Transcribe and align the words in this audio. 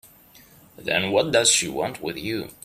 Then 0.77 1.11
what 1.11 1.31
does 1.31 1.51
she 1.51 1.67
want 1.67 2.01
with 2.01 2.17
you? 2.17 2.49